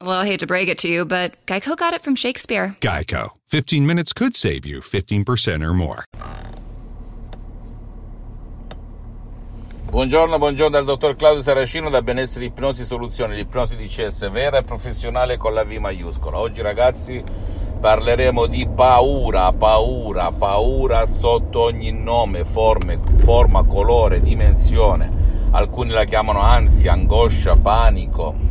[0.00, 2.76] Well, I hate to break it to you, but Geico got it from Shakespeare.
[2.80, 3.30] Geico.
[3.48, 6.04] 15 minutes could save you 15% or more.
[9.90, 14.62] Buongiorno, buongiorno dal dottor Claudio Saracino da Benessere Ipnosi Soluzioni, l'ipnosi di CS vera e
[14.62, 16.38] professionale con la V maiuscola.
[16.38, 17.20] Oggi ragazzi
[17.80, 25.10] parleremo di paura, paura, paura sotto ogni nome, forme, forma, colore, dimensione.
[25.50, 28.47] Alcuni la chiamano ansia, angoscia, panico,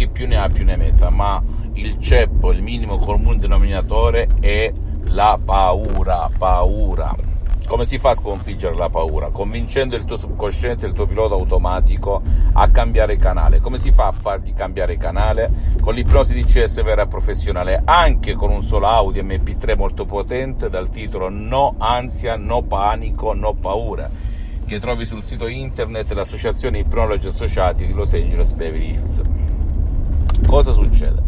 [0.00, 1.42] chi più ne ha più ne metta, ma
[1.74, 4.72] il ceppo, il minimo comune denominatore è
[5.08, 7.14] la paura, paura.
[7.66, 9.28] Come si fa a sconfiggere la paura?
[9.28, 12.22] Convincendo il tuo subconsciente, il tuo pilota automatico
[12.54, 13.60] a cambiare canale.
[13.60, 15.50] Come si fa a fargli cambiare canale?
[15.82, 20.88] Con l'ipnosi di CS vera professionale, anche con un solo audio MP3 molto potente dal
[20.88, 24.08] titolo No ansia, no panico, no paura,
[24.64, 29.39] che trovi sul sito internet dell'Associazione Ipnologi Associati di Los Angeles Beverly Hills
[30.46, 31.22] cosa succede?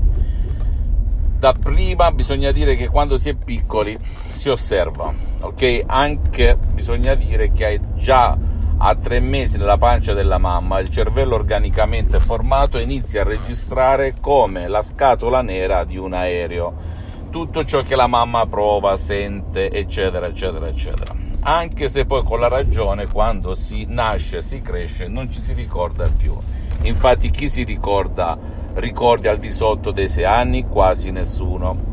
[1.38, 5.82] Da prima bisogna dire che quando si è piccoli si osserva, ok?
[5.86, 8.36] Anche bisogna dire che hai già
[8.78, 14.66] a tre mesi nella pancia della mamma il cervello organicamente formato inizia a registrare come
[14.66, 17.00] la scatola nera di un aereo
[17.32, 21.14] tutto ciò che la mamma prova, sente, eccetera, eccetera, eccetera.
[21.40, 26.08] Anche se poi con la ragione quando si nasce, si cresce, non ci si ricorda
[26.14, 26.36] più.
[26.82, 28.38] Infatti chi si ricorda
[28.74, 30.66] ricordi al di sotto dei sei anni?
[30.66, 31.90] Quasi nessuno.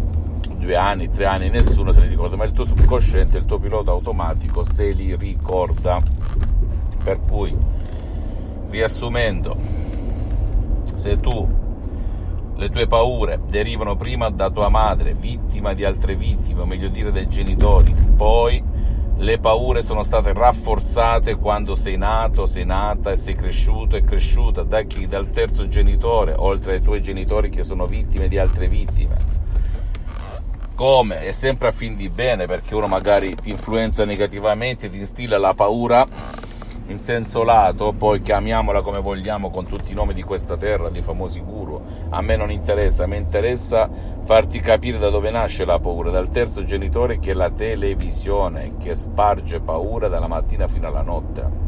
[0.56, 3.92] Due anni, tre anni, nessuno se li ricorda, ma il tuo subconsciente, il tuo pilota
[3.92, 6.02] automatico se li ricorda.
[7.04, 7.56] Per cui,
[8.70, 9.58] riassumendo,
[10.96, 11.48] se tu
[12.56, 17.12] le tue paure derivano prima da tua madre, vittima di altre vittime, o meglio dire
[17.12, 18.62] dai genitori, poi
[19.20, 24.64] le paure sono state rafforzate quando sei nato, sei nata e sei cresciuto e cresciuta
[24.64, 25.08] da chi?
[25.08, 29.38] Dal terzo genitore, oltre ai tuoi genitori che sono vittime di altre vittime.
[30.74, 31.20] Come?
[31.20, 35.54] È sempre a fin di bene perché uno magari ti influenza negativamente, ti instilla la
[35.54, 36.08] paura
[36.90, 41.04] in senso lato, poi chiamiamola come vogliamo con tutti i nomi di questa terra, di
[41.04, 41.80] famosi guru,
[42.10, 43.88] a me non interessa, a me interessa
[44.24, 48.96] farti capire da dove nasce la paura, dal terzo genitore che è la televisione, che
[48.96, 51.68] sparge paura dalla mattina fino alla notte.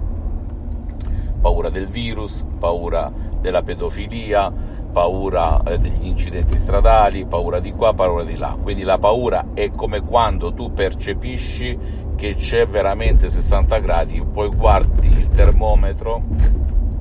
[1.39, 4.51] Paura del virus, paura della pedofilia,
[4.91, 8.56] paura eh, degli incidenti stradali, paura di qua, paura di là.
[8.62, 11.78] Quindi la paura è come quando tu percepisci
[12.16, 16.22] che c'è veramente 60 gradi, poi guardi il termometro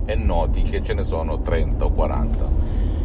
[0.06, 2.48] e noti che ce ne sono 30 o 40.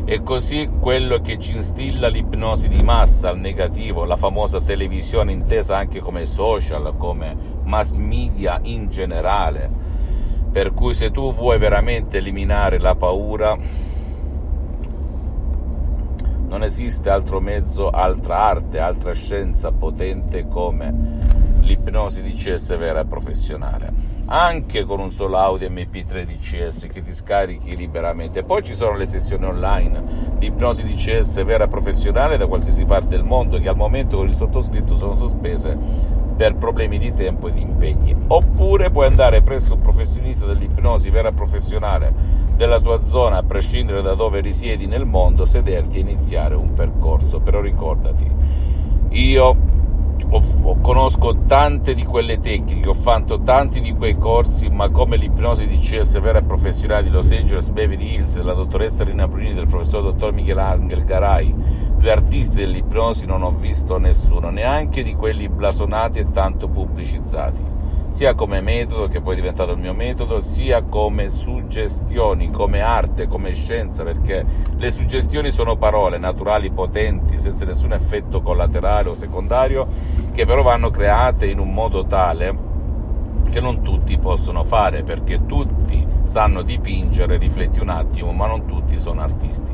[0.07, 5.78] E così quello che ci instilla l'ipnosi di massa al negativo, la famosa televisione intesa
[5.78, 9.69] anche come social, come mass media in generale.
[10.52, 13.57] Per cui se tu vuoi veramente eliminare la paura,
[16.47, 20.94] non esiste altro mezzo, altra arte, altra scienza potente come
[21.61, 27.75] l'ipnosi DCS vera e professionale anche con un solo audio MP3 DCS che ti scarichi
[27.75, 28.44] liberamente.
[28.44, 30.03] Poi ci sono le sessioni online
[30.38, 34.28] di ipnosi DCS vera e professionale da qualsiasi parte del mondo che al momento con
[34.28, 38.16] il sottoscritto sono sospese per problemi di tempo e di impegni.
[38.28, 42.13] Oppure puoi andare presso un professionista dell'ipnosi vera professionale
[42.56, 47.40] della tua zona, a prescindere da dove risiedi nel mondo, sederti e iniziare un percorso.
[47.40, 48.29] Però ricordati,
[49.09, 49.56] io
[50.29, 55.17] ho, ho, conosco tante di quelle tecniche, ho fatto tanti di quei corsi, ma come
[55.17, 59.53] l'ipnosi di CS vera e professionale di Los Angeles Beverly Hills della dottoressa Rina Bruni
[59.53, 61.53] del professor dottor Michelangelo Garai,
[61.97, 67.74] due artisti dell'ipnosi non ho visto nessuno, neanche di quelli blasonati e tanto pubblicizzati
[68.16, 73.28] sia come metodo, che poi è diventato il mio metodo, sia come suggestioni, come arte,
[73.28, 79.85] come scienza, perché le suggestioni sono parole naturali, potenti, senza nessun effetto collaterale o secondario,
[80.32, 82.58] che però vanno create in un modo tale
[83.50, 88.97] che non tutti possono fare, perché tutti sanno dipingere, rifletti un attimo, ma non tutti
[88.97, 89.73] sono artisti.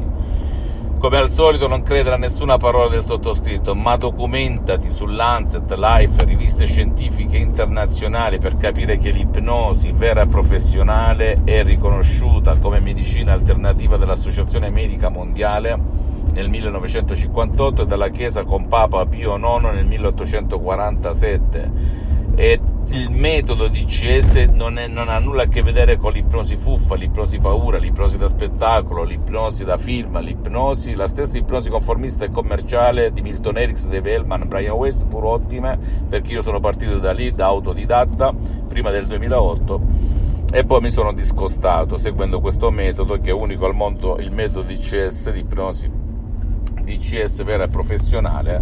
[1.01, 6.65] Come al solito non credere a nessuna parola del sottoscritto, ma documentati sull'Ancet, Life, riviste
[6.65, 14.69] scientifiche internazionali per capire che l'ipnosi vera e professionale è riconosciuta come medicina alternativa dall'Associazione
[14.69, 15.75] Medica Mondiale
[16.33, 21.71] nel 1958 e dalla Chiesa con Papa Pio IX nel 1847
[22.35, 22.59] e
[22.93, 27.39] il metodo DCS non, è, non, ha nulla a che vedere con l'ipnosi fuffa, l'ipnosi
[27.39, 33.21] paura, l'ipnosi da spettacolo, l'ipnosi da film, l'ipnosi, la stessa ipnosi conformista e commerciale di
[33.21, 35.79] Milton Erickson, Dave Hellman, Brian West, pur ottime,
[36.09, 38.33] perché io sono partito da lì, da autodidatta,
[38.67, 39.81] prima del 2008,
[40.51, 44.63] e poi mi sono discostato seguendo questo metodo che è unico al mondo, il metodo
[44.63, 45.89] DCS, di ipnosi
[46.83, 48.61] DCS vera e professionale,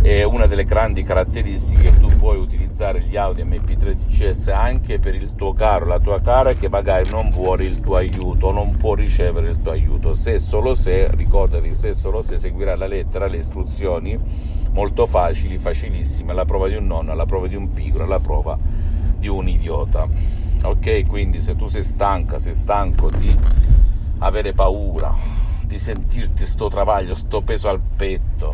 [0.00, 5.14] è una delle grandi caratteristiche che tu puoi utilizzare gli Audi MP3 DCS anche per
[5.14, 8.94] il tuo caro, la tua cara che magari non vuole il tuo aiuto, non può
[8.94, 10.14] ricevere il tuo aiuto.
[10.14, 14.18] Se solo se, ricordati, se solo se seguirà la lettera, le istruzioni
[14.70, 18.56] molto facili, facilissime, alla prova di un nonno, alla prova di un pigro, alla prova
[19.18, 20.06] di un idiota.
[20.62, 23.36] Ok, quindi se tu sei stanca, sei stanco di
[24.18, 25.12] avere paura,
[25.62, 28.52] di sentirti sto travaglio, sto peso al petto,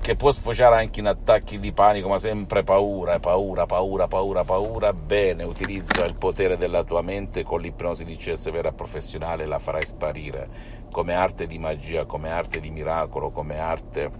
[0.00, 4.92] che può sfociare anche in attacchi di panico, ma sempre paura, paura, paura, paura, paura,
[4.92, 7.42] bene, utilizza il potere della tua mente.
[7.42, 10.48] Con l'ipnosi di CS vera professionale, la farai sparire.
[10.90, 14.10] Come arte di magia, come arte di miracolo, come arte,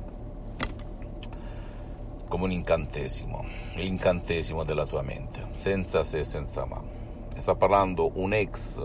[2.29, 3.44] come un incantesimo,
[3.77, 6.82] l'incantesimo della tua mente, senza se e senza ma.
[7.37, 8.82] sta parlando un ex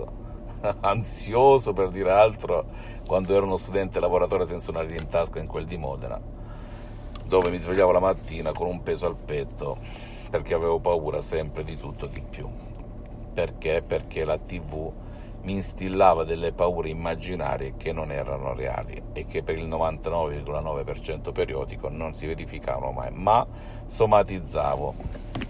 [0.82, 2.66] ansioso per dire altro
[3.08, 6.38] quando ero uno studente lavoratore senza una linea in tasca in quel di Modena
[7.30, 9.78] dove mi svegliavo la mattina con un peso al petto
[10.32, 12.50] perché avevo paura sempre di tutto di più.
[13.32, 13.84] Perché?
[13.86, 14.92] Perché la TV
[15.44, 21.88] mi instillava delle paure immaginarie che non erano reali e che per il 99,9% periodico
[21.88, 23.46] non si verificavano mai, ma
[23.86, 24.94] somatizzavo